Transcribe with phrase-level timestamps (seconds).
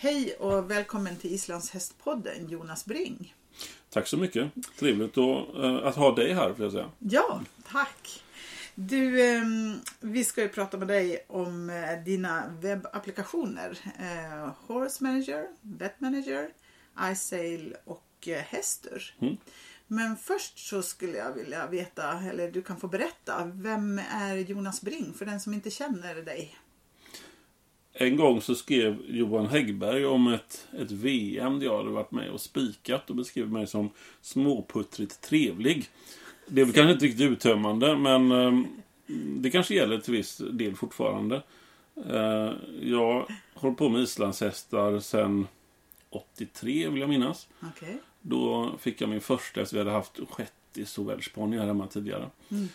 [0.00, 3.34] Hej och välkommen till Islands hästpodden, Jonas Bring.
[3.90, 4.50] Tack så mycket.
[4.78, 6.90] Trevligt att, eh, att ha dig här, får jag säga.
[6.98, 8.24] Ja, tack.
[8.74, 9.42] Du, eh,
[10.00, 13.78] vi ska ju prata med dig om eh, dina webbapplikationer.
[13.98, 16.50] Eh, Horse Manager, Vet Manager,
[17.12, 19.14] iSail och Hester.
[19.20, 19.36] Mm.
[19.86, 24.82] Men först så skulle jag vilja veta, eller du kan få berätta, vem är Jonas
[24.82, 26.56] Bring för den som inte känner dig?
[28.00, 32.30] En gång så skrev Johan Häggberg om ett, ett VM där jag hade varit med
[32.30, 35.86] och spikat och beskrev mig som småputtrigt trevlig.
[36.46, 38.60] Det är väl kanske inte riktigt uttömmande, men eh,
[39.40, 41.42] det kanske gäller till viss del fortfarande.
[42.06, 45.46] Eh, jag hållit på med islandshästar sedan
[46.10, 47.48] 83, vill jag minnas.
[47.62, 47.98] Okej.
[48.20, 52.30] Då fick jag min första efter vi hade haft shettis och welshponny här hemma tidigare.
[52.50, 52.68] Mm.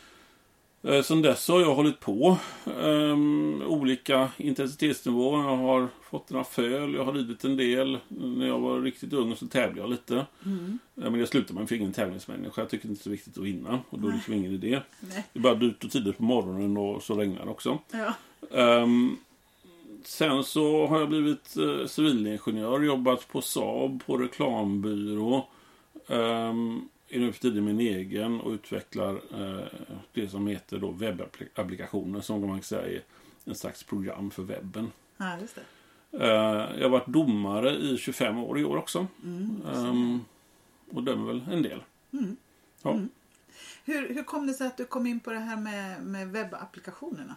[0.84, 2.38] Eh, Sen dess har jag hållit på.
[2.82, 5.44] Um, olika intensitetsnivåer.
[5.44, 7.98] Jag har fått några föl, jag har ridit en del.
[8.08, 10.26] När jag var riktigt ung så tävlade jag lite.
[10.46, 10.80] Mm.
[10.98, 12.62] Eh, Men jag slutade med för ingen tävlingsmänniska.
[12.62, 13.80] Jag tycker inte det är så viktigt att vinna.
[13.90, 14.80] Och då är det liksom ingen idé.
[15.00, 15.24] Nej.
[15.34, 17.80] Det är bara dyrt och tidigt på morgonen och så regnar det också.
[17.92, 18.14] Ja.
[18.60, 19.18] Ehm,
[20.04, 25.48] sen så har jag blivit uh, civilingenjör, jobbat på Saab, på reklambyrå.
[26.08, 29.66] Um, är nu för tiden min egen och utvecklar eh,
[30.14, 33.04] det som heter då webbapplikationer som man kan säga är
[33.46, 34.92] en slags program för webben.
[35.18, 35.62] ja, just det.
[36.20, 39.08] Eh, jag har varit domare i 25 år i år också.
[39.24, 39.62] Mm.
[39.76, 40.20] Ehm,
[40.92, 41.84] och dömer väl en del.
[42.14, 42.36] Mm.
[42.82, 42.92] Ja.
[42.92, 43.10] Mm.
[43.86, 47.36] Hur, hur kom det sig att du kom in på det här med, med webbapplikationerna?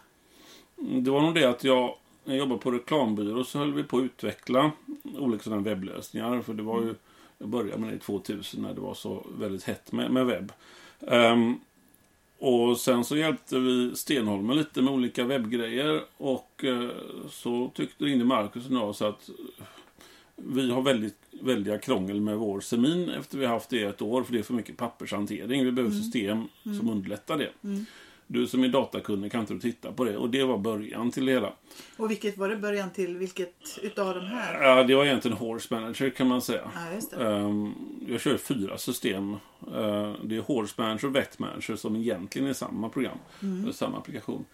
[0.77, 3.83] Mm, Det var nog det att jag, när jag jobbade på reklambyrå så höll vi
[3.83, 4.71] på att utveckla
[5.17, 6.41] olika sådana webblösningar.
[6.41, 6.95] För det var ju,
[7.37, 10.51] jag började med det i 2000 när det var så väldigt hett med, med webb.
[11.07, 11.59] Ehm,
[12.39, 16.01] och sen så hjälpte vi Stenholmen lite med olika webbgrejer.
[16.17, 16.89] Och eh,
[17.29, 19.29] så tyckte ringde Marcus och jag så att
[20.35, 24.23] vi har väldigt väldiga krångel med vår semin efter vi har haft det ett år.
[24.23, 25.65] För det är för mycket pappershantering.
[25.65, 27.51] Vi behöver system som underlättar det.
[27.63, 27.85] Mm.
[28.27, 30.17] Du som är datakunnig kan inte du titta på det?
[30.17, 31.53] Och det var början till det hela.
[31.97, 33.17] Och vilket var det början till?
[33.17, 34.63] Vilket utav de här?
[34.63, 36.71] Ja, det var egentligen Horse Manager kan man säga.
[37.11, 37.25] Ja.
[37.25, 37.73] Ehm,
[38.07, 39.31] jag kör fyra system.
[39.33, 43.17] Ehm, det är Horse Manager och Vet Manager som egentligen är samma program.
[43.41, 44.45] Eller samma applikation.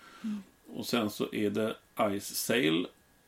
[0.67, 1.75] Och sen så är det
[2.19, 2.87] Ice Sail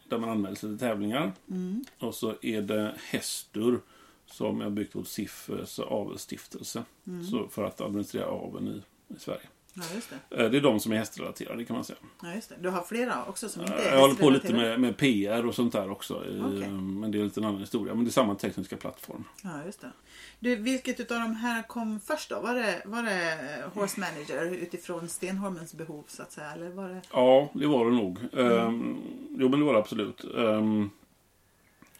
[0.09, 1.33] där man anmäler sig till tävlingar.
[1.49, 1.85] Mm.
[1.99, 3.79] Och så är det Hästur
[4.25, 6.83] som jag byggt åt SIFs avelsstiftelse.
[7.31, 8.81] Så för att administrera aveln i,
[9.15, 9.47] i Sverige.
[9.77, 10.35] Ja, just det.
[10.43, 11.99] Ehm, det är de som är hästrelaterade kan man säga.
[12.21, 12.55] Ja, just det.
[12.61, 15.55] Du har flera också som inte är Jag håller på lite med, med PR och
[15.55, 16.23] sånt där också.
[16.29, 17.95] ehm, Men det är lite en annan historia.
[17.95, 19.23] Men det är samma tekniska plattform.
[19.43, 19.91] Ja, just det.
[20.39, 22.39] Du, vilket utav de här kom först då?
[22.39, 23.37] Var det, var det
[23.73, 26.51] Horse Manager utifrån Stenholmens behov så att säga?
[26.51, 27.01] Eller var det...
[27.11, 28.17] Ja, det var det nog.
[28.31, 28.97] Um,
[29.37, 30.23] jo, men det var det absolut.
[30.37, 30.89] Ehm,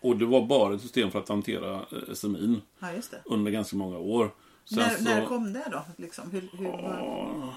[0.01, 2.87] och det var bara ett system för att hantera eh, SMIn Ja,
[3.25, 4.31] under ganska många år.
[4.71, 5.81] När, så, när kom det då?
[5.97, 6.31] Liksom?
[6.31, 6.97] Hur, hur var...
[6.99, 7.53] Ja,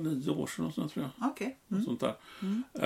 [0.00, 1.30] nio år sedan sånt, tror jag.
[1.30, 1.58] Okej.
[1.68, 1.84] Något Mm.
[1.84, 2.14] Sånt där.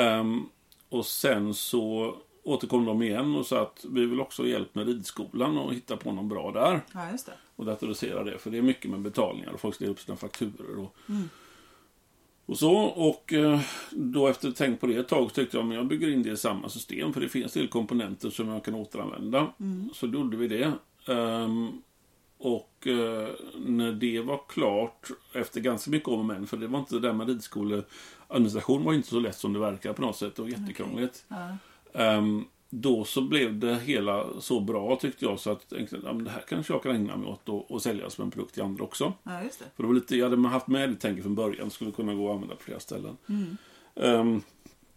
[0.03, 0.43] Ehm,
[0.89, 4.87] och sen så återkom de igen och sa att vi vill också ha hjälp med
[4.87, 6.81] ridskolan och hitta på något bra där.
[6.95, 7.33] Ja, just det.
[7.57, 8.39] och datorisera det.
[8.39, 10.78] För det är mycket med betalningar och folk ge upp sina fakturor.
[10.78, 10.97] Och,
[12.47, 12.75] och så.
[12.81, 16.11] Och eh, då efter att tänkt på det ett tag tyckte jag att jag bygger
[16.11, 17.13] in det i samma system.
[17.13, 19.53] För det finns del komponenter som jag kan återanvända.
[19.95, 20.73] Så då gjorde vi det.
[21.13, 21.83] Ehm,
[22.39, 26.79] och eh, när det var klart, efter ganska mycket om och men, för det var
[26.79, 30.39] inte det där med ridskoleadministration var inte så lätt som det verkar på något sätt.
[30.39, 31.25] Var jättekrångligt.
[31.29, 31.57] Ja.
[31.93, 36.13] Ehm, då så blev det hela så bra tyckte jag så att jag tänkte, ja,
[36.13, 38.63] det här kanske jag kan ägna mig åt och, och sälja som en produkt till
[38.63, 39.13] andra också.
[39.23, 39.65] ja, just det.
[39.77, 42.27] För det var lite, jag hade haft med det tänket från början, skulle kunna gå
[42.27, 43.17] och använda på flera ställen.
[43.29, 43.57] Mm.
[43.95, 44.43] Ehm,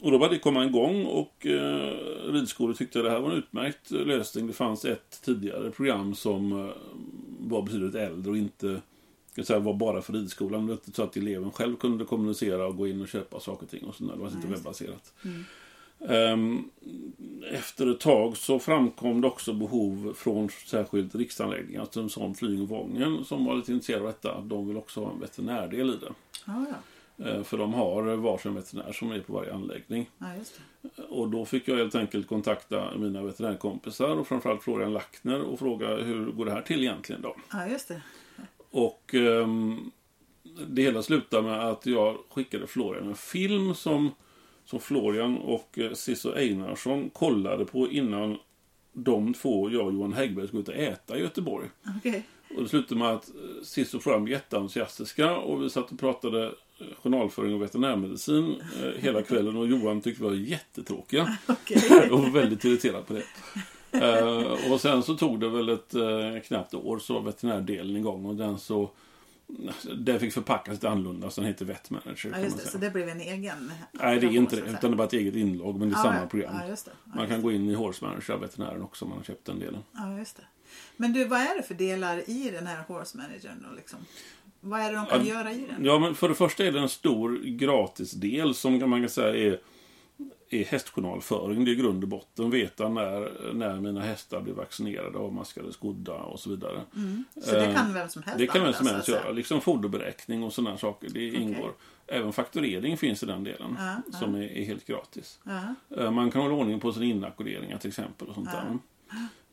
[0.01, 3.91] och då började det komma igång och uh, ridskolor tyckte det här var en utmärkt
[3.91, 4.47] eh, lösning.
[4.47, 6.71] Det fanns ett tidigare program som eh,
[7.39, 8.81] var betydligt äldre och inte
[9.43, 10.77] säga, var bara för ridskolan.
[10.93, 13.95] Så att eleven själv kunde kommunicera och gå in och köpa saker och ting och
[13.95, 14.13] sådär.
[14.13, 14.53] Det var inte det.
[14.53, 15.13] webbaserat.
[15.25, 15.43] Mm.
[16.07, 16.69] Ehm,
[17.51, 23.25] efter ett tag så framkom det också behov från särskilt riksanläggningar, Strömsholm, Flying och Vången,
[23.25, 24.41] som var lite intresserade av detta.
[24.41, 26.13] De vill också ha en veterinärdel i det.
[26.45, 26.75] Ja, ja.
[27.25, 30.09] Ehm, För de har varsin veterinär som är på varje anläggning.
[30.17, 31.01] ja, just det.
[31.03, 35.95] Och då fick jag helt enkelt kontakta mina veterinärkompisar och framförallt Florian Lackner och fråga
[35.95, 37.35] hur går det här till egentligen då?
[37.51, 38.01] Ja, just det.
[38.71, 39.91] Och ehm,
[40.67, 44.11] det hela slutade med att jag skickade Florian en film som,
[44.65, 48.37] som Florian och eh, Cisso Einarsson kollade på innan
[48.93, 51.69] de två, jag och Johan Häggberg, skulle ut och äta i Göteborg.
[51.97, 52.23] Okej.
[52.55, 55.99] Och det slutade med att eh, Cisso och Florian blev jätteentusiastiska och vi satt och
[55.99, 61.37] pratade eh, journalföring och veterinärmedicin eh, hela kvällen och Johan tyckte vi var jättetråkiga.
[61.47, 62.09] Okej.
[62.11, 63.23] och var väldigt irriterad på det.
[63.91, 68.25] Eh, och sen så tog det väl ett eh, knappt år så var veterinärdelen igång
[68.25, 68.89] och den så
[69.97, 72.29] den fick förpackas lite annorlunda så den heter Vetmanager.
[72.29, 72.67] Ja, kan just det.
[72.69, 74.61] Så det blev en egen Nej, det är inte det.
[74.71, 76.27] Utan det bara ett eget inlogg, men det är Ja, samma ja.
[76.27, 76.55] program.
[76.61, 76.91] Ja, just det.
[77.05, 79.45] Ja, Man kan gå in i Horse Manager av veterinären också om man har köpt
[79.45, 79.83] den delen.
[79.93, 80.43] Ja, just det.
[80.97, 83.99] Men du, vad är det för delar i den här Horse Managern då liksom?
[84.61, 85.85] Vad är det de kan Ja, göra i den?
[85.85, 89.59] Ja, men för det första är det en stor gratisdel som man kan säga är,
[90.49, 91.65] är hästjournalföring.
[91.65, 92.49] Det är grund och botten.
[92.49, 96.81] Veta när, när mina hästar blir vaccinerade, avmaskade, skodda och så vidare.
[97.41, 99.31] Så det kan vem som helst Det kan vem som helst göra.
[99.31, 101.09] Liksom foderberäkning och sådana saker.
[101.09, 101.71] Det ingår.
[102.07, 103.77] Även fakturering finns i den delen.
[103.79, 105.39] Ja, som är, är helt gratis.
[105.43, 108.27] Ja, Eh, Man kan hålla ordning på sina inackorderingar till exempel.
[108.27, 108.77] och sånt där.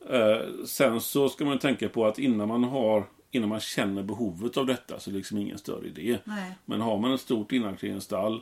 [0.09, 4.57] Eh, Sen så ska man tänka på att innan man har Innan man känner behovet
[4.57, 6.17] av detta så är det liksom ingen större idé.
[6.23, 6.51] nej.
[6.65, 8.41] Men har man ett stort inackorderingsstall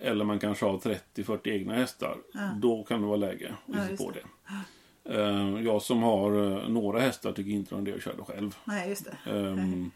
[0.00, 2.16] eller man kanske har 30-40 egna hästar.
[2.60, 4.24] Då kan det vara läge att Ja, på det.
[5.14, 8.56] Eh, Jag som har eh, några hästar tycker inte om det att köra det själv.
[8.64, 9.30] Nej, just det.
[9.30, 9.90] Ehm,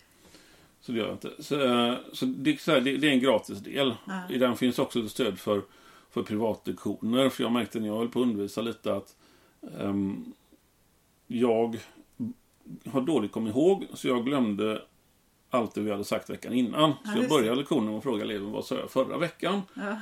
[0.80, 1.42] så det gör jag inte.
[1.42, 3.94] Så, eh, så, det, så här, det, det är en gratis del.
[4.30, 5.62] I den finns också ett stöd för,
[6.10, 7.28] för privatlektioner.
[7.28, 9.16] För jag märkte när jag höll på att undervisa lite att
[9.80, 10.32] ehm,
[11.26, 11.78] jag
[12.86, 14.82] har dåligt kommit ihåg så jag glömde
[15.50, 16.92] allt det vi hade sagt veckan innan.
[17.04, 19.62] Ja, så jag började lektionen med att fråga eleven vad sa jag förra veckan.
[19.74, 19.96] Ja,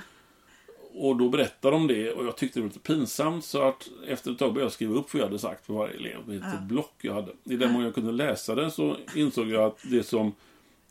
[0.93, 4.31] Och då berättade de det och jag tyckte det var lite pinsamt så att efter
[4.31, 6.17] ett tag började jag skriva upp vad jag hade sagt för varje elev.
[6.27, 7.33] Med ett block jag hade.
[7.45, 10.33] I den mån jag kunde läsa det så insåg jag att det som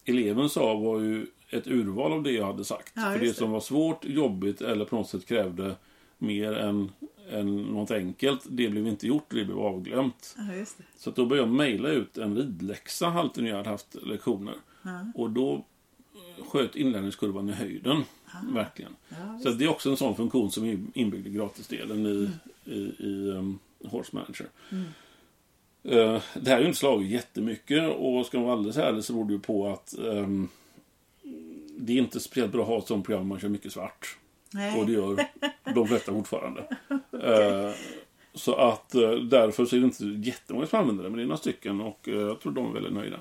[0.05, 2.91] eleven sa var ju ett urval av det jag hade sagt.
[2.95, 3.33] Ja, för det det.
[3.33, 5.75] som var svårt, jobbigt eller på något sätt krävde
[6.17, 6.91] mer än,
[7.31, 10.35] än något enkelt, det blev inte gjort, det blev avglömt.
[10.37, 10.65] ja.
[10.97, 14.55] Så då började jag mejla ut en ridläxa alltid när jag hade haft lektioner.
[15.15, 15.65] Och då
[16.49, 18.03] sköt inlärningskurvan i höjden.
[18.53, 18.95] Verkligen.
[19.09, 22.29] Ja, Så det är också en sån funktion som är inbyggd i gratisdelen i,
[22.71, 24.47] i, i um, Horse Manager.
[25.83, 29.13] Eh, det här är ju inte slagit jättemycket och ska man vara alldeles ärlig så
[29.13, 30.47] beror det ju på att ehm,
[31.77, 34.17] det är inte speciellt bra att ha ett sånt program om man kör mycket svart.
[34.51, 34.79] Nej.
[34.79, 35.25] Och det gör
[35.75, 36.61] de flesta fortfarande.
[37.23, 37.71] Eh,
[38.33, 41.27] så att eh, därför så är det inte jättemånga som använder det, men det är
[41.27, 43.19] några stycken och eh, jag tror de är väldigt nöjda.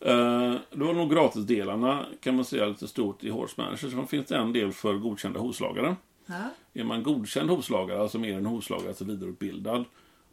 [0.00, 3.88] Eh, det var nog gratisdelarna kan man säga lite stort i Horse Manager.
[3.88, 5.96] Sen finns det en del för godkända hovslagare.
[6.26, 6.34] ja,
[6.74, 9.84] Är man godkänd hovslagare, alltså mer än hovslagare, alltså vidareutbildad,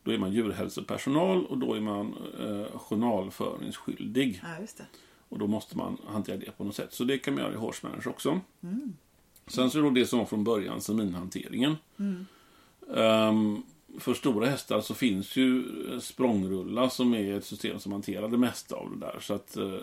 [0.03, 4.41] då är man djurhälsopersonal och då är man eh, journalföringsskyldig.
[4.43, 4.65] ja.
[5.29, 6.93] Och då måste man hantera det på något sätt.
[6.93, 8.39] Så det kan man göra i Horse Manager också.
[9.47, 11.77] Sen så är det då det som var från början, seminhanteringen.
[12.95, 13.63] Ehm,
[13.99, 15.63] för stora hästar så finns ju
[16.01, 19.19] språngrulla som är ett system som hanterar det mesta av det där.
[19.19, 19.79] Så att uh,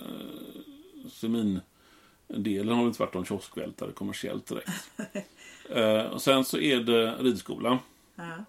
[1.10, 4.70] semindelen har väl inte varit någon kioskvältare kommersiellt direkt.
[5.70, 7.78] Eh, och sen så är det ridskola.
[8.14, 8.44] Ja,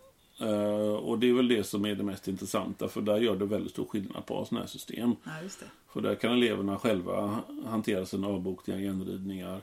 [1.04, 3.72] och det är väl det som är det mest intressanta för där gör det väldigt
[3.72, 5.16] stor skillnad på sådana här system.
[5.24, 5.32] ja.
[5.94, 9.62] För där kan eleverna själva hantera sina avbokningar, genridningar.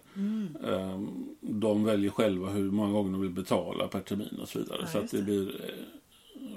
[0.66, 1.08] Ehm,
[1.40, 4.78] De väljer själva hur många gånger de vill betala per termin och så vidare.
[4.82, 5.22] Ja, så det det.
[5.22, 5.70] blir eh,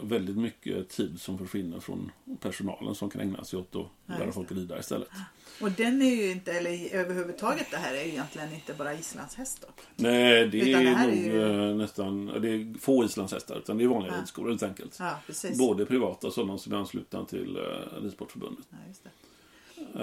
[0.04, 4.32] väldigt mycket tid som försvinner från personalen som kan ägna sig åt att Ja, lära
[4.32, 5.08] folk att rida istället.
[5.62, 9.62] Och den är ju inte, eller överhuvudtaget det här är ju egentligen inte bara islandshäst
[9.62, 9.68] då.
[9.96, 13.78] Nej, det Utan är det nog är ju- eh, nästan, det är få islandshästar utan
[13.78, 14.22] det är vanliga Ja.
[14.22, 14.98] ridskolor helt enkelt.
[15.00, 15.20] Ja.
[15.58, 18.66] Både privata och sådana som är anslutna till uh, Ridsportförbundet.
[18.70, 19.10] Ja, det.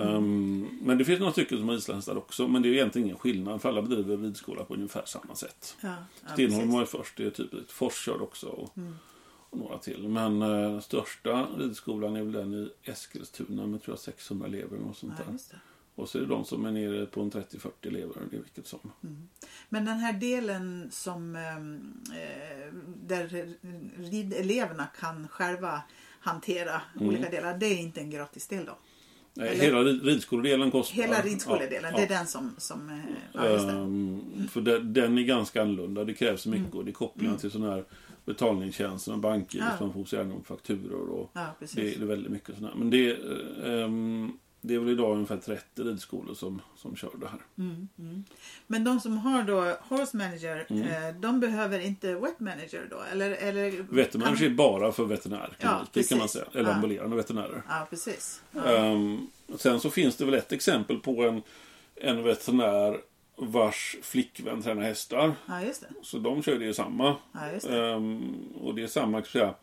[0.01, 2.49] Ehm, men det finns några stycken som har islandshästar också.
[2.49, 5.77] Men det är egentligen ingen skillnad för alla bedriver ridskola på ungefär samma sätt.
[5.81, 5.95] Ja,
[6.27, 8.75] ja, Stenholm var ju först, det är typ ett Fors kör också och,
[9.53, 10.09] och några till.
[10.09, 14.97] Men eh, största ridskolan är väl den i Eskilstuna med tror jag 600 elever och
[14.97, 15.59] sånt Ja, där.
[15.95, 18.67] Och så är det de som är nere på en 30-40 elever, det är vilket
[18.67, 18.93] som.
[19.69, 22.75] Men den här delen som ehm, eh,
[23.07, 23.55] där
[23.99, 25.83] rideleverna kan själva
[26.21, 27.09] hantera Mm.
[27.09, 28.79] olika delar, det är inte en gratis del då?
[29.35, 30.95] Nej, Eller- hela rid- ridskoledelen kostar.
[30.97, 32.19] Hela ridskoledelen, Ja, det är ja.
[32.19, 32.55] den som...
[32.59, 32.99] som eh,
[33.33, 33.71] ja.
[33.71, 36.05] Ehm, för den, den är ganska annorlunda.
[36.05, 36.79] Det krävs mycket Mm.
[36.79, 37.85] och det är kopplingar till sådana här
[38.25, 39.59] betalningstjänster med banker.
[39.59, 39.71] Ja.
[39.87, 42.75] Man får gärna om fakturor och Ja, det, är väldigt mycket sådana.
[42.77, 43.17] Men det,
[43.65, 47.41] ehm, det är väl idag ungefär 30 ridskolor som, som kör det här.
[47.59, 48.25] Mm, mm.
[48.67, 50.83] Men de som har då Horse Manager, Mm.
[51.09, 52.97] eh, de behöver inte Wet Manager då?
[53.13, 56.45] Eller, eller Veterinär kan- är bara för veterinärkliniker Ja, kan man säga.
[56.55, 56.75] Eller Ja.
[56.75, 57.63] ambulerande veterinärer.
[57.69, 58.43] Ja, precis.
[58.53, 58.65] Ja.
[58.77, 59.27] Ehm,
[59.59, 61.43] sen så finns det väl ett exempel på en,
[61.95, 62.99] en veterinär
[63.51, 65.35] vars flickvän tränar hästar.
[65.47, 65.87] ja, det.
[66.03, 67.17] Så de kör det ju samma.
[67.33, 67.79] Ja, det.
[67.93, 69.55] Ehm, och det är samma säga,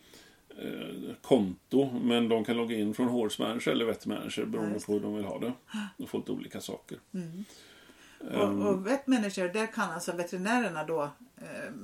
[0.49, 1.89] eh, konto.
[2.03, 4.93] Men de kan logga in från Horse Manager eller Vet Manager Ja, beroende just på
[4.93, 5.53] hur de vill ha det.
[5.97, 6.97] De får lite olika saker.
[7.13, 7.43] Mm.
[8.33, 11.09] Ehm, Och, och Vet Manager, där kan alltså veterinärerna då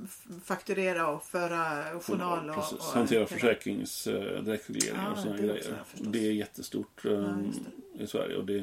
[0.06, 2.58] f- fakturera och föra journal och...
[2.58, 5.84] Och Hantera försäkrings eh, direktregleringar Ja, och sådana det också, grejer.
[5.86, 6.08] förstås.
[6.12, 7.60] Det är jättestort Ja, just
[8.00, 8.36] i Sverige.
[8.36, 8.54] Och det,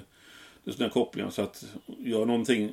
[0.64, 2.72] det är sådana kopplingar så att gör någonting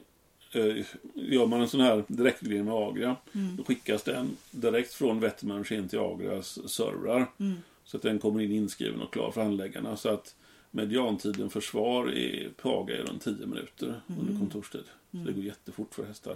[0.52, 3.56] eh, Gör man en sån här direktreglering med Agria Mm.
[3.56, 7.26] då skickas den direkt från Wettmans in till Agrias servrar.
[7.40, 7.58] Mm.
[7.84, 9.98] Så att den kommer in inskriven och klar för handläggarna.
[9.98, 10.36] Så att
[10.72, 14.22] mediantiden för svar är, på Agria är runt 10 minuter Mm.
[14.22, 14.84] under kontorstid.
[15.12, 16.36] Så det går jättefort för hästar.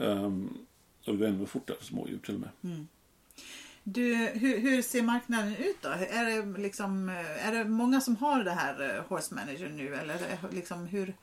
[0.00, 0.48] Ehm,
[1.06, 2.50] och det går ännu fortare för smådjur till och med.
[3.84, 5.88] Du, hur, hur ser marknaden ut då?
[5.88, 9.94] Är det, liksom, eh, är det många som har det här eh, Horse Manager nu?
[9.94, 11.14] Eller det liksom hur...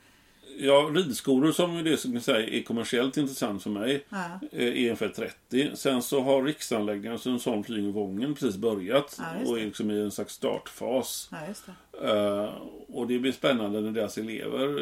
[0.58, 4.68] Ja, ridskolor som är det som kan säga är kommersiellt intressant för mig Ja, är
[4.70, 5.70] ungefär 30.
[5.74, 10.00] Sen så har riksanläggningen som sån och Vången precis börjat Ja, och är liksom i
[10.00, 11.28] en slags startfas.
[11.32, 12.08] ja det.
[12.08, 12.50] Eh,
[12.88, 14.78] och det blir spännande när deras elever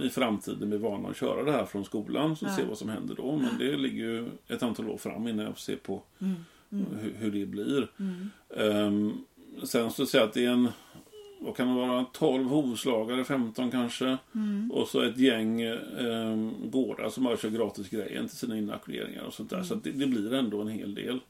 [0.00, 2.36] eh, i framtiden blir vana att köra det här från skolan.
[2.36, 2.56] Så Ja.
[2.56, 3.36] se vad som händer då.
[3.36, 6.02] Men det ligger ju ett antal år fram innan jag får se på
[6.70, 7.88] Hur, hur det blir.
[8.56, 9.12] Ehm,
[9.64, 10.68] sen så säger jag att det är en
[11.44, 14.18] vad kan det vara, 12 hovslagare, 15 kanske.
[14.72, 19.34] Och så ett gäng eh, gårdar som bara kör gratis grejen till sina inackorderingar och
[19.34, 19.62] sånt där.
[19.62, 21.20] Så att det, det blir ändå en hel del.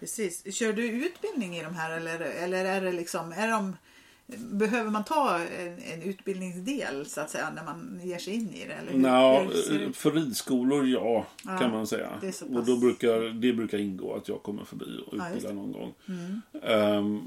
[0.00, 0.54] Precis.
[0.54, 3.32] Kör du utbildning i de här eller, eller är det liksom...
[3.32, 3.76] Är de,
[4.36, 8.66] behöver man ta en, en utbildningsdel så att säga när man ger sig in i
[8.66, 8.72] det?
[8.74, 9.50] Eller Nå,
[9.92, 12.32] för ridskolor, ja, Ja, kan man säga.
[12.32, 15.50] så och då brukar, det brukar ingå att jag kommer förbi och Ja, utbildar.
[15.50, 15.62] Mm.
[15.62, 15.94] någon gång.
[16.62, 17.20] Ehm,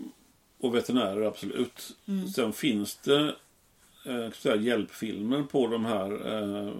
[0.64, 1.98] och veterinärer, absolut.
[2.06, 2.28] Mm.
[2.28, 3.36] Sen finns det
[4.06, 6.74] eh, hjälpfilmer på de här eh,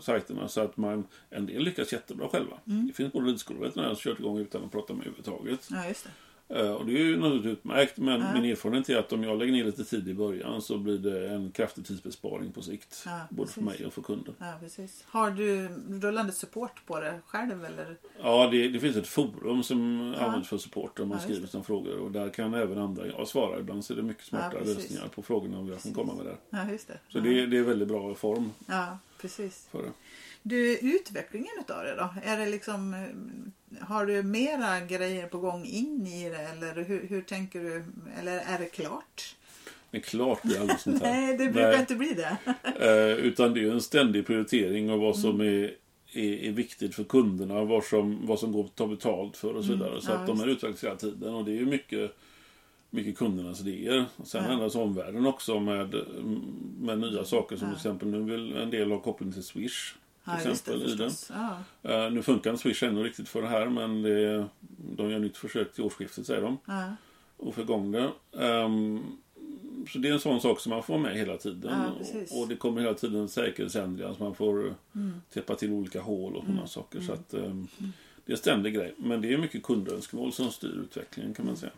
[0.00, 2.58] sajterna så att man en del lyckas jättebra själva.
[2.66, 2.86] Mm.
[2.86, 5.68] Det finns både ridskolor och veterinärer som kört igång utan att prata med överhuvudtaget.
[5.70, 6.10] Ja, just det.
[6.50, 8.32] Eh, Och det är ju naturligtvis utmärkt men Ja.
[8.34, 11.28] min erfarenhet är att om jag lägger ner lite tid i början så blir det
[11.28, 13.02] en kraftig tidsbesparing på sikt.
[13.06, 14.34] Ja, både för mig och för kunden.
[14.38, 15.04] Ja, precis.
[15.06, 15.68] Har du
[16.00, 17.96] rullande support på det själv eller?
[18.22, 20.24] Ja, det, det finns ett forum som Ja.
[20.26, 23.60] används för support där man skriver sina frågor och där kan även andra jag svara.
[23.60, 26.36] Ibland så är det mycket smartare lösningar på frågorna och jag kan komma med där.
[26.50, 26.98] Ja, just det.
[27.08, 29.66] Så det, det är väldigt bra form Ja, precis.
[29.70, 29.92] för det.
[30.48, 32.08] Du, utvecklingen utav det då?
[32.24, 37.06] Är det liksom, eh, har du mera grejer på gång in i det eller hur,
[37.08, 37.84] hur tänker du?
[38.20, 39.36] Eller är det klart?
[39.90, 41.12] Men klart blir aldrig sånt här.
[41.20, 42.36] Nej, det brukar inte bli det.
[42.80, 45.22] Eh, utan det är en ständig prioritering av vad Mm.
[45.22, 45.74] som är,
[46.12, 47.64] är, är viktigt för kunderna.
[47.64, 50.00] Vad som, vad som går att ta betalt för och så vidare.
[50.00, 50.26] Så Mm.
[50.26, 51.34] Ja, att de är utvecklas hela tiden.
[51.34, 52.16] Och det är ju mycket,
[52.90, 54.04] mycket kundernas idéer.
[54.24, 54.50] Sen Ja.
[54.52, 55.94] ändras omvärlden också med,
[56.80, 57.56] med nya saker.
[57.56, 57.72] Som Ja.
[57.72, 59.94] till exempel nu vill en del ha koppling till Swish.
[60.36, 61.10] Till Ja, just det exempel i den.
[61.82, 64.46] Ja, Eh, nu funkar inte Swish ännu riktigt för det här men det,
[64.96, 66.58] de gör nytt försök till årsskiftet säger de.
[66.66, 66.94] ja,
[67.36, 68.10] Och få igång det.
[68.38, 69.00] Ehm,
[69.92, 71.74] så det är en sån sak som man får med hela tiden.
[72.30, 75.20] Och, och det kommer hela tiden säkerhetsändringar så man får eh, Mm.
[75.32, 77.00] täppa till olika hål och sådana saker.
[77.00, 77.68] Så att, ehm,
[78.24, 78.94] det är en ständig grej.
[78.96, 81.72] Men det är mycket kundönskemål som styr utvecklingen kan man säga.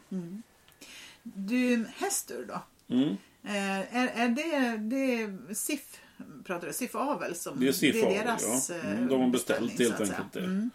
[1.22, 2.62] Du, Hästur då?
[2.94, 3.08] Mm.
[3.44, 6.00] Eh, är, är det, det är SIF,
[6.44, 8.76] pratar du, SIF Avel som Det är SIF Avel, deras ja.
[8.76, 10.40] eh, Mm, de har beställt helt enkelt det.
[10.40, 10.70] Mm.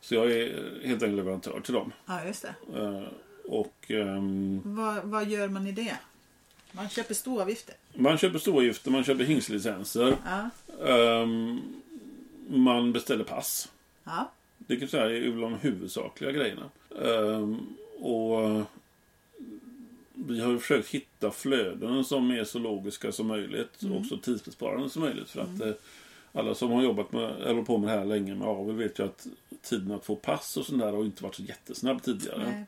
[0.00, 0.46] Så jag är
[0.84, 1.92] helt enkelt leverantör till dem.
[2.06, 2.78] Ja, just det.
[2.80, 3.02] Eh,
[3.44, 5.96] och ehm, Vad, vad gör man i det?
[6.72, 7.74] Man köper stoavgifter.
[7.94, 10.16] man köper storavgifter, man köper hingslicenser.
[10.24, 10.50] Ja,
[10.88, 11.60] Ehm,
[12.48, 13.68] man beställer pass.
[14.04, 16.70] ja, Det kan säga är ju de huvudsakliga grejerna.
[17.04, 17.60] Ehm,
[18.00, 18.62] och
[20.28, 23.96] vi har försökt hitta flöden som är så logiska som möjligt Mm.
[23.96, 25.30] och så tidsbesparande som möjligt.
[25.30, 25.72] För att eh,
[26.32, 29.04] alla som har jobbat med, eller på med det här länge med avel vet ju
[29.04, 29.26] att
[29.62, 32.42] tiden att få pass och sånt där har inte varit så jättesnabb tidigare.
[32.44, 32.66] nej.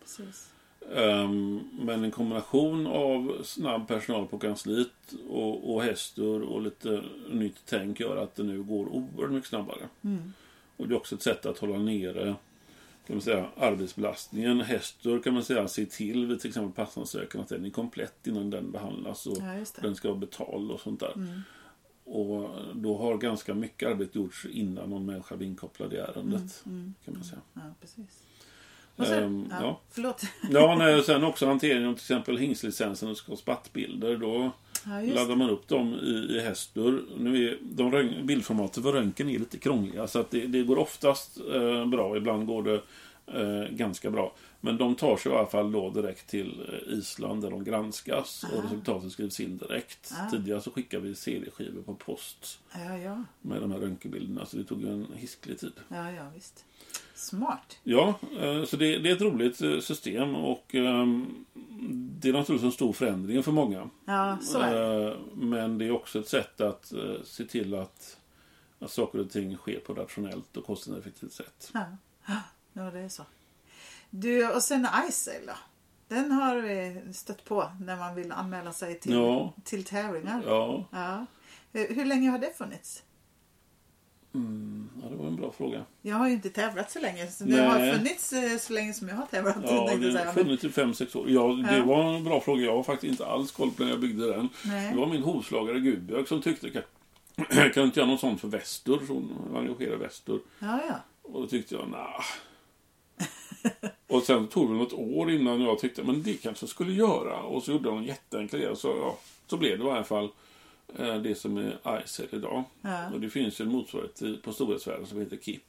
[0.97, 4.89] Ehm, men en kombination av snabb personal på kansliet
[5.29, 9.89] och, och hästur och lite nytt tänk gör att det nu går oerhört mycket snabbare.
[10.05, 10.33] Mm.
[10.77, 12.35] Och det är också ett sätt att hålla nere
[13.09, 14.61] kan man säga, arbetsbelastningen.
[14.61, 18.51] Hästur kan man säga se till vid till exempel passansökan att den är komplett innan
[18.51, 21.13] den behandlas och Ja, den ska vara betald och sånt där.
[21.17, 21.43] Mm.
[22.05, 26.63] Och då har ganska mycket arbete gjorts innan någon människa blir inkopplad i ärendet.
[26.67, 26.95] Mm.
[27.05, 27.41] Kan man säga.
[27.55, 28.23] Ja, precis.
[28.97, 29.81] Och sen, Ehm, ja, ja.
[29.91, 30.23] Förlåt.
[30.51, 34.17] Ja, nej, sen också hanteringen av till exempel hingslicensen och ha spattbilder.
[34.17, 34.53] Då
[34.91, 37.05] Ja, laddar man upp dem i, i hästur.
[37.19, 40.79] Nu är de röng, bildformaten för röntgen är lite krångliga så att det, det går
[40.79, 42.17] oftast eh, bra.
[42.17, 42.83] Ibland går det
[43.41, 44.35] eh, ganska bra.
[44.61, 48.45] Men de tar sig i alla fall då direkt till eh, Island där de granskas
[48.53, 48.65] och Ah.
[48.65, 50.13] resultatet skrivs in direkt.
[50.19, 50.31] Ah.
[50.31, 54.65] Tidigare så skickade vi CD-skivor på post Ja, ja, med de här röntgenbilderna så det
[54.65, 55.73] tog en hisklig tid.
[55.89, 56.65] ja, ja, visst.
[57.19, 57.79] Smart.
[57.83, 61.45] Ja, eh, så det, det är ett roligt eh, system och ehm,
[62.21, 63.91] det är naturligtvis en stor förändring för många.
[64.05, 65.09] Ja, så är det.
[65.13, 66.93] Eh, Men det är också ett sätt att
[67.25, 68.15] se till att
[68.81, 71.71] att saker och ting sker på ett rationellt och kostnadseffektivt sätt.
[71.75, 71.85] Ja.
[72.73, 73.23] ja, det är så.
[74.11, 75.53] Du, och sen iSail då?
[76.09, 79.53] Den har vi stött på när man vill anmäla sig till, Ja.
[79.65, 80.43] till tävlingar.
[80.47, 81.27] Ja, Ja.
[81.73, 83.03] Hur, hur länge har det funnits?
[84.35, 85.85] Mm, ja, det var en bra fråga.
[86.03, 87.27] Jag har ju inte tävlat så länge.
[87.27, 89.57] Så det har funnits eh, så länge som jag har tävlat.
[89.63, 91.31] Ja, det har funnits i fem sex år.
[91.31, 91.85] Ja, det Ja.
[91.85, 92.65] var en bra fråga.
[92.65, 94.49] Jag har faktiskt inte alls koll på när jag byggde den.
[94.65, 94.91] Nej.
[94.93, 96.83] Det var min hovslagare Gudbjörg som tyckte kan,
[97.75, 98.99] kan inte göra något sånt för Väster?
[99.07, 100.39] Så hon var engagerad i Väster.
[100.59, 100.95] Ja, ja.
[101.23, 102.21] Och då tyckte jag, nah.
[104.09, 107.41] och sen tog det något år innan jag tyckte, men det kanske jag skulle göra.
[107.43, 108.75] Och så gjorde hon jätteenkla grejer.
[108.75, 110.29] Så, ja, så blev det i alla fall
[110.97, 112.65] det som är ICEL idag.
[112.83, 113.11] Ja.
[113.13, 115.63] Och det finns ju en motsvarighet på storhetsvärlden som heter KIP.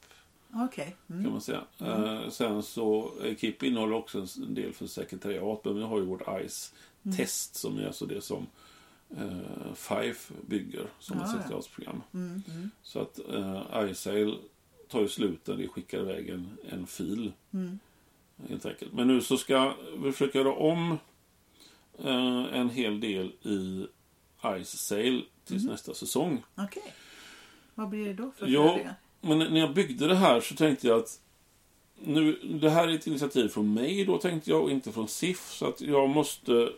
[0.54, 0.96] Okej.
[1.10, 1.22] Mm.
[1.24, 1.60] Kan man säga.
[1.78, 5.64] Eh, sen så, eh, KIP innehåller också en del för sekretariat.
[5.64, 8.46] Men vi har ju vårt ICE-test som är alltså det som
[9.16, 12.02] eh, Fife bygger som Ja, ett sekretariatsprogram.
[12.14, 14.38] Mm, mm, Så att eh, iSail
[14.88, 17.32] tar ju slut när det skickar iväg en, en fil.
[17.50, 17.78] mm.
[18.48, 18.92] Helt enkelt.
[18.92, 20.98] Men nu så ska vi försöka göra om
[21.98, 23.86] eh, en hel del i
[24.44, 25.72] iSail tills Mm.
[25.72, 26.42] nästa säsong.
[26.54, 26.94] Okej.
[27.74, 28.78] Vad blir det då för Ja.
[29.20, 31.20] Men när jag byggde det här så tänkte jag att
[32.02, 35.50] nu, det här är ett initiativ från mig då tänkte jag och inte från SIF.
[35.52, 36.68] Så att jag måste eh,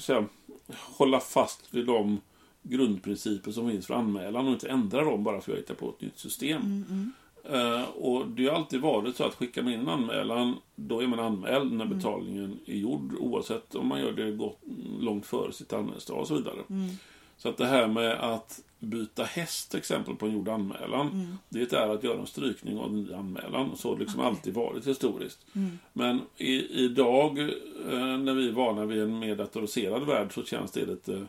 [0.00, 0.26] säga,
[0.72, 2.20] hålla fast vid de
[2.62, 5.88] grundprinciper som finns för anmälan och inte ändra dem bara för att jag hittar på
[5.90, 6.62] ett nytt system.
[6.62, 7.12] Mm, mm.
[7.52, 11.06] Eh, och det har alltid varit så att skickar man in en anmälan, då är
[11.06, 11.96] man anmäld när Mm.
[11.96, 13.14] betalningen är gjord.
[13.20, 14.58] Oavsett om man gör det gott,
[15.00, 16.58] långt före sitt anmälningsdag och så vidare.
[16.70, 16.88] Mm.
[17.36, 21.08] Så att det här med att byta häst till exempel på en gjord anmälan.
[21.08, 21.38] Mm.
[21.48, 23.76] Det är att göra en strykning av en ny anmälan.
[23.76, 24.28] Så har det liksom Okej.
[24.30, 25.46] alltid varit historiskt.
[25.54, 25.78] Mm.
[25.92, 30.70] Men i, idag eh, när vi är vana vid en mer datoriserad värld så känns
[30.72, 31.26] det lite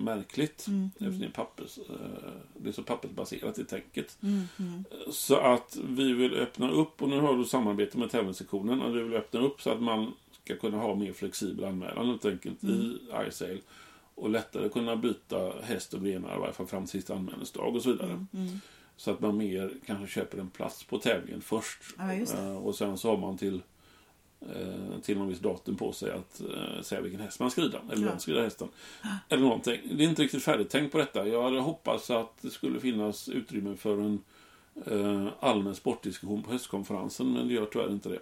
[0.00, 0.66] märkligt.
[0.66, 0.90] Mm.
[0.94, 4.18] Eftersom det är, pappers, eh, det är så pappersbaserat i tänket.
[4.22, 4.42] Mm.
[4.58, 4.84] Mm.
[5.10, 9.02] Så att vi vill öppna upp, och nu har du samarbete med tävlingssektionen, och vi
[9.02, 10.12] vill öppna upp så att man
[10.44, 13.60] ska kunna ha mer flexibel anmälan helt enkelt i iSail.
[14.14, 17.82] Och lättare kunna byta häst och grenar, i varje fall fram till sista anmälningsdag och
[17.82, 18.26] så vidare.
[18.32, 18.60] Mm.
[18.96, 21.78] Så att man mer kanske köper en plats på tävlingen först.
[21.98, 22.12] Ja.
[22.12, 23.60] Eh, och sen så har man till, eh,
[25.02, 27.80] till någon viss datum på sig att eh, säga vilken häst man ska rida.
[27.92, 28.08] Eller Ja.
[28.10, 28.68] vem ska rida hästen.
[29.28, 29.80] Eller någonting.
[29.92, 31.26] Det är inte riktigt färdigtänkt på detta.
[31.28, 34.22] Jag hade hoppats att det skulle finnas utrymme för en
[34.86, 37.32] eh, allmän sportdiskussion på höstkonferensen.
[37.32, 38.18] Men det gör tyvärr inte det.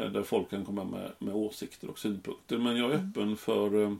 [0.00, 2.58] Eh, där folk kan komma med, med åsikter och synpunkter.
[2.58, 3.94] Men jag är öppen för, eh,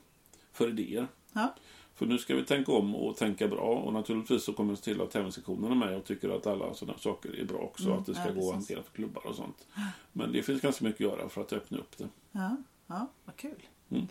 [0.52, 1.06] för idéer.
[1.32, 1.54] Ja.
[1.96, 3.60] För nu ska vi tänka om och tänka bra.
[3.60, 6.74] Och naturligtvis så kommer vi se till att tävlingssektionen är med och tycker att alla
[6.74, 7.86] sådana saker är bra också.
[7.86, 9.66] Mm, att det ska ja, gå att hantera för klubbar och sånt.
[10.12, 12.08] Men det finns ganska mycket att göra för att öppna upp det.
[12.32, 12.56] Ja,
[12.86, 13.62] ja vad kul.
[13.90, 14.06] Mm.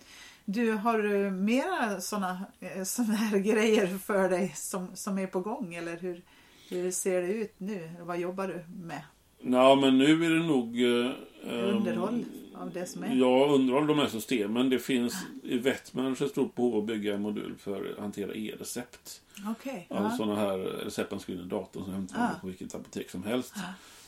[0.46, 5.40] Du, har du mera såna, eh, såna här grejer för dig som, som är på
[5.40, 5.76] gång?
[5.76, 6.22] Eller hur,
[6.70, 7.90] hur ser det ut nu?
[8.02, 9.02] Vad jobbar du med?
[9.42, 10.82] Ja, men nu är det nog...
[10.82, 11.12] eh,
[11.54, 12.26] ehm, Underhåll
[12.62, 13.16] av det som är?
[13.16, 14.70] Ja, underhåll de här systemen.
[14.70, 15.14] Det finns
[15.44, 19.22] i Wettmanns ett stort behov av att bygga en modul för att hantera e-recept.
[19.48, 19.88] Okej.
[19.90, 20.18] Alltså ja.
[20.18, 22.40] sådana här recept skriver in i datorn som hämtar Ah.
[22.42, 23.54] på vilket apotek som helst.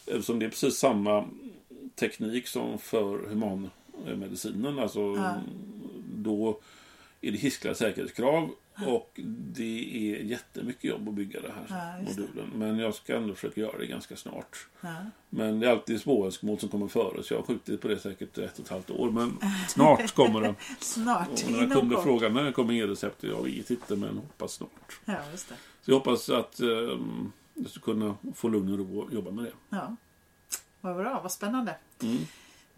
[0.05, 1.25] Eftersom det är precis samma
[1.95, 4.79] teknik som för humanmedicinen.
[4.79, 5.33] Alltså Ah.
[6.15, 6.59] då
[7.21, 8.49] är det hiskliga säkerhetskrav
[8.85, 12.21] och det är jättemycket jobb att bygga den här Ja, det.
[12.21, 12.49] modulen.
[12.55, 14.67] Men jag ska ändå försöka göra det ganska snart.
[14.81, 14.95] Ja.
[15.29, 17.99] Men det är alltid små önskemål som kommer före så jag har skjutit på det
[17.99, 19.11] säkert ett och ett halvt år.
[19.11, 19.37] Men
[19.67, 20.55] snart kommer den.
[20.79, 21.29] Snart.
[21.45, 22.03] Och när Inom kort.
[22.03, 23.29] frågar när kommer e-receptet?
[23.29, 24.99] Jag vet inte men hoppas snart.
[25.05, 25.55] Ja, just det.
[25.81, 26.67] Så jag hoppas att eh,
[27.53, 29.51] jag ska kunna få lugn och ro och jobba med det.
[29.69, 29.95] Ja.
[30.81, 31.75] Vad bra, vad spännande.
[32.03, 32.17] Mm.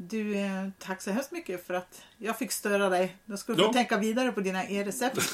[0.01, 3.15] Du, eh, tack så hemskt mycket för att jag fick störa dig.
[3.25, 3.73] Då ska du få Ja.
[3.73, 5.31] tänka vidare på dina e-recept.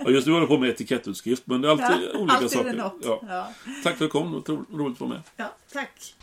[0.00, 2.74] Ja, just nu håller jag på med etikettutskrift men det är alltid olika alltid saker.
[2.76, 3.20] Ja.
[3.28, 3.52] Ja.
[3.82, 4.34] Tack för att du kom,
[4.72, 5.20] roligt att vara med.
[5.36, 6.14] ja, tack.